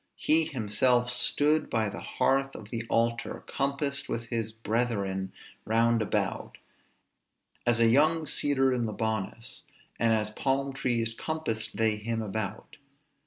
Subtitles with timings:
[0.17, 5.31] He himself stood by the hearth of the altar, compassed with his brethren
[5.63, 6.57] round about;
[7.67, 9.65] as a young cedar in Libanus,
[9.99, 12.77] and as palm trees compassed they him about.